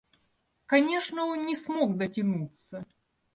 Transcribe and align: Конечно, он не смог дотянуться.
Конечно, 0.65 1.25
он 1.25 1.43
не 1.43 1.55
смог 1.55 1.95
дотянуться. 1.95 2.87